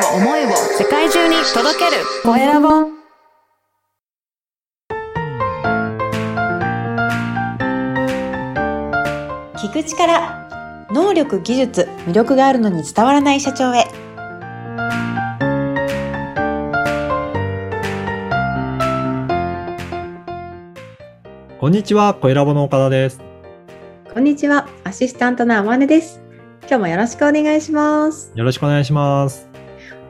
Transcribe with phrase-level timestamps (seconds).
[0.00, 2.02] を思いを世界中に届ける。
[2.22, 2.68] コエラボ
[9.56, 13.84] 聞く力能力技術魅力があるのに伝わらない社長へ。
[21.60, 23.20] こんにちは、小ラボの岡田です。
[24.14, 26.20] こんにちはアシスタントのあまねです。
[26.62, 28.32] 今日もよろしくお願いします。
[28.34, 29.49] よろしくお願いします。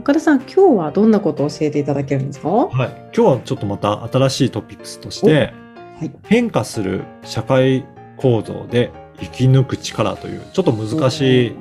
[0.00, 2.48] 岡田さん今日はどんなことを教えていただけるんですか？
[2.48, 2.88] ははい。
[3.12, 5.52] 今日はちょっとまた新しいトピックスとして、
[6.00, 6.10] い。
[6.24, 7.84] 変化する社会
[8.16, 11.52] 構造で生き抜く力という、ちょっと難しい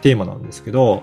[0.00, 1.02] テーマなんですけど、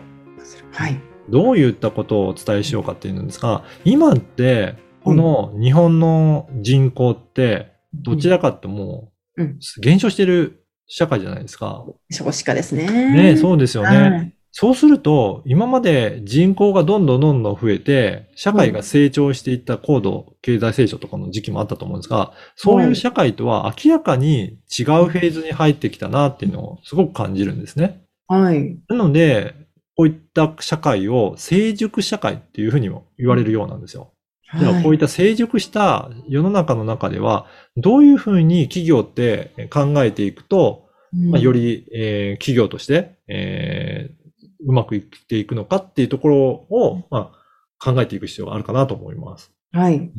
[0.72, 1.00] はい。
[1.30, 11.86] どういったことをお伝えしようかっていうんですが、今って、この日本の人口って、どちらかってもううん、減少してる社会じゃないですか。
[12.10, 13.34] 少子化ですね。
[13.34, 13.98] ね、そうですよね。
[14.10, 28.02] はいそうすると、今まで人口がどんどんどんどん増えて、社会が成長していった高度経済成長とかの時期もあったと思うんですが、そういう社会とは明らかに違うフェーズに入ってきたなっていうのをすごく感じるんですね。
[28.28, 29.56] はいなので、
[29.96, 34.12] こういった社会を成熟社会っていうふうにも言われるようなんですよ。
[34.60, 37.46] ではこういった成熟した世の中の中では、
[37.78, 44.19] どういうふうに企業って考えていくと、まあ、よりり、えー企業として、えー
[44.70, 49.52] うまくいっていくのかっていうところを、まあ、考えていく必要があるかなと思います。
[49.72, 50.12] はいうん、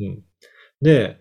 [0.83, 1.19] で、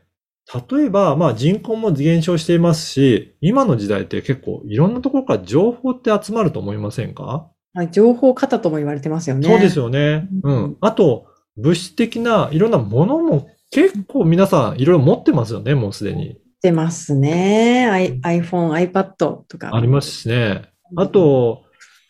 [0.71, 10.27] 例えば、まあ人口も減少していますし、今の時代って結構いろんなところから情報って集まると思いませんか、はい情報型とも言われてますよねそうですよね。
[10.43, 10.77] ううんん。
[10.81, 16.39] あと、物質的ないろんなものも結構皆さんいろいろ持ってますよね、もうすでに。
[16.63, 17.87] 出ますね。
[17.87, 19.75] I、iPhone、iPad とか。
[19.75, 20.63] ありますしね。
[20.95, 21.68] あと、普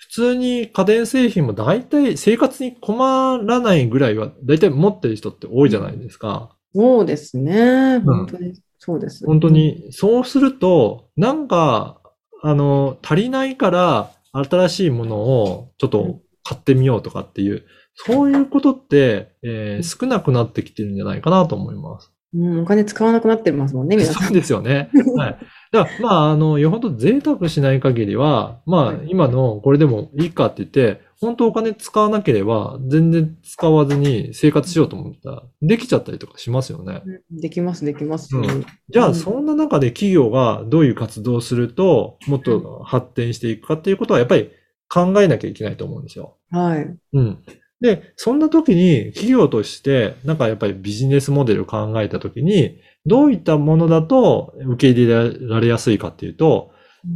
[0.09, 6.55] 通に家電製品も大体生活に困らないぐらいは大体持ってる人って多いじゃないですか。
[6.75, 7.99] そうですね。
[7.99, 9.25] 本当に、そうです。
[9.25, 9.87] 本当に。
[9.91, 12.01] そうすると、なんか、
[12.41, 22.11] あの、足りないから新しいものをちょっと買ってみようとかっていう、そういうことって、えー少なくなってきてるんじゃないかなと思います。
[22.33, 22.61] うん。
[22.61, 24.19] お金使わなくなってますもんね、皆さ。
[24.21, 24.89] そうんですよね。
[25.17, 25.37] はい。
[25.71, 37.03] だから、まあ、あの、よほど贅沢しない限りは、まあ、今のこれでもいいかって言って、本当お金使わなければ、全然使わずに生活しようと思ったら、できちゃったりとかしますよね。
[37.05, 38.35] うんできます、できます。
[38.35, 44.49] うんじゃあ、うんそんな中で企業がどういう活動をすると、もっと発展していくかっていうことは、やっぱり
[44.87, 46.37] 考えなきゃいけないと思うんですよ。
[46.51, 46.97] はい。
[47.13, 47.43] うん。
[47.81, 56.71] で、そんな時に企業として、なんかやっぱりビジネスモデルを考えた時に、どういったものだと受け入れられやすいかっていうと、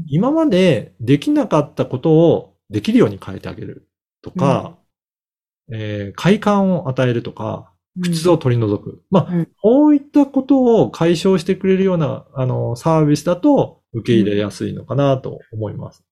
[0.07, 3.89] 今までできなかったことをできるように変えてあげる。
[4.21, 4.77] とか、
[5.71, 7.71] えー快感を与えるとか、
[8.01, 9.03] 苦痛を取り除く。
[9.11, 9.47] まあ、うん。
[9.61, 16.03] こういったことを解消してくれるような、あの、サービスだと受け入れやすいのかなと思います。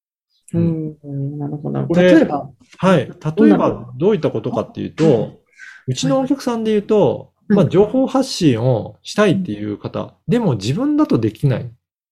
[0.54, 0.98] うん。
[1.04, 1.40] うん。
[1.40, 1.88] なるほど。
[1.94, 3.00] 例えば、はい。
[3.00, 5.40] 例えば、どういったことかっていうと、
[5.88, 11.62] うちのお客さんで言うと、うんまあ、情報発信をしたいっていう方、でも自分だとできない。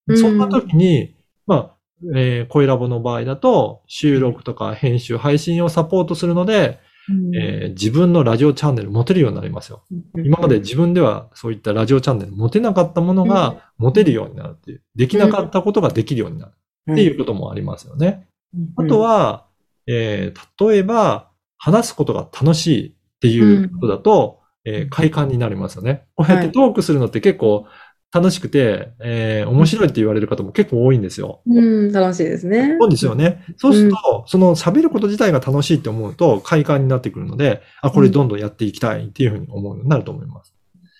[0.07, 1.75] うんそんな時に、まあ、
[2.15, 6.79] えー、声ラボの場合だと、収録とか編集、配信をサポートするので、
[7.09, 9.83] うんえー自分のラジオチャンネル持てるようになりますよ。
[10.15, 14.81] 今まで自分ではそういったラジオチャンネル持てなかったものが持てるようになるっていう。
[14.95, 16.51] できなかったことができるようになる
[16.91, 18.27] っていうこともありますよね。
[18.77, 19.45] あと、は、
[19.87, 26.05] えー例えば、話すことが楽しいっていうことだと、えー快感になりますよね。
[26.15, 27.65] こうやってトークするのって結構
[28.13, 31.41] 楽しくて、えー面白いって言われる方も結構多いんですよ。
[31.45, 32.75] うん、楽しいですね。
[32.79, 33.43] そうですよね。
[33.57, 40.53] そうすると、その喋ること自体が楽しいって思うと快感になってくるので、あ、これどんどんやっていきたいっていうふうに思うようになると思います。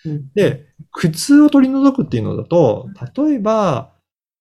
[0.05, 2.87] うんで、苦痛を取り除くっていうのだと、
[3.17, 3.93] 例えば、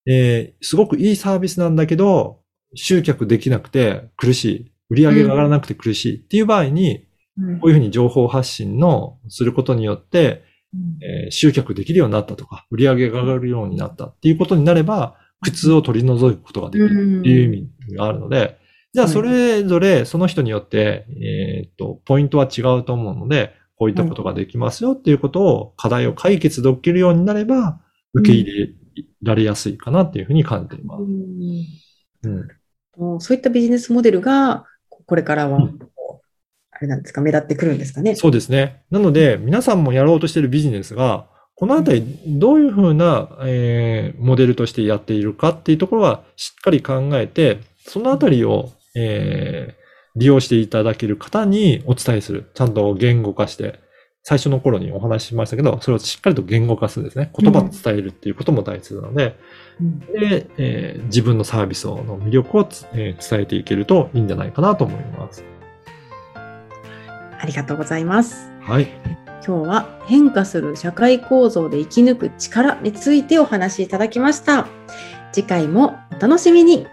[0.06, 2.40] えーすごくいいサービスなんだけど、
[2.74, 4.72] 集客できなくて苦しい。
[4.90, 6.16] 売り上げが上がらなくて苦しい。
[6.16, 7.06] っていう場合に、
[7.38, 7.60] うん。
[7.60, 10.44] こういうふうに情報発信のすることによって、
[11.02, 14.06] えー集客できるようになったとか、売り上げが上がるようになった。
[14.06, 17.20] っていうことになれば、苦痛を取り除くことができる。
[17.20, 18.58] っていう意味があるので、
[18.94, 27.80] じゃあそれぞれその人によって、えーっと、ポイントは違うと思うので、こういったことができますよっていうことを、課題を解決できるようになれば、
[28.14, 28.74] 受け入れ
[29.22, 31.02] られやすいかなっていうふうに感じています。
[32.24, 32.48] うん。
[32.98, 34.64] うんそういったビジネスモデルが、
[35.06, 35.58] これからは
[36.70, 38.14] あれなんですか、目立ってくるんですかね。
[38.14, 38.82] そうですね。
[38.90, 49.78] なので、皆さんもやろうとしているビジネスが、このあたり、どういうふうな、えーモデルとしてやっているかっていうところは、しっかり考えて、そのあたりを、えー
[50.16, 52.50] 利用していただける方にお伝えする。
[52.54, 53.78] ちゃんと言語化して、
[54.28, 57.32] 最初の頃にお話ししましたけど、それをしっかりと言語化するんですね。
[57.34, 59.38] 言葉で伝えるっていうことも大切なので、
[59.80, 65.42] うんで、えー自分のサービスの魅力をつ、えー伝えていけるといいんじゃないかなと思います。
[66.34, 68.52] ありがとうございます。
[68.60, 68.88] はい。
[69.46, 74.68] 今日は変化する社会構造で生き抜く力についてお話しいただきました。
[75.32, 76.86] 次回もお楽しみに。